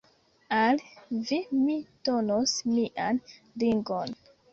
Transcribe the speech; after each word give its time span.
Al 0.59 0.79
vi 1.31 1.37
mi 1.65 1.75
donos 2.09 2.55
mian 2.71 3.21
ringon. 3.65 4.17